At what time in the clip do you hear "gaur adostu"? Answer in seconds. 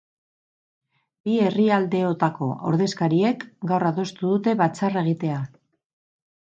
3.73-4.35